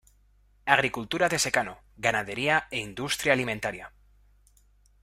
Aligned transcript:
Agricultura 0.65 1.29
de 1.29 1.37
secano, 1.45 1.75
ganadería 2.05 2.55
e 2.75 2.77
industria 2.89 3.31
alimentaria. 3.33 3.85